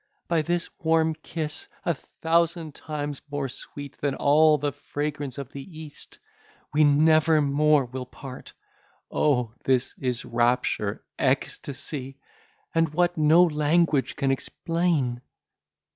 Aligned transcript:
By 0.27 0.41
this 0.41 0.67
warm 0.79 1.13
kiss! 1.13 1.67
a 1.85 1.93
thousand 1.93 2.73
times 2.73 3.21
more 3.29 3.47
sweet 3.47 3.97
than 3.99 4.15
all 4.15 4.57
the 4.57 4.71
fragrance 4.71 5.37
of 5.37 5.51
the 5.51 5.61
East! 5.79 6.17
we 6.73 6.83
nevermore 6.83 7.85
will 7.85 8.07
part. 8.07 8.51
O! 9.11 9.53
this 9.63 9.93
is 9.99 10.25
rapture, 10.25 11.03
ecstasy, 11.19 12.17
and 12.73 12.89
what 12.95 13.15
no 13.15 13.43
language 13.43 14.15
can 14.15 14.31
explain!" 14.31 15.21